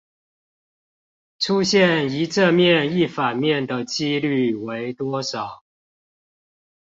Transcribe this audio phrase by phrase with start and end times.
[1.37, 5.63] 出現一正面一反面的機率為多少？